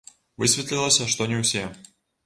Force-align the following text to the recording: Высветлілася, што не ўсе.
Высветлілася, 0.43 1.09
што 1.13 1.31
не 1.33 1.37
ўсе. 1.45 1.63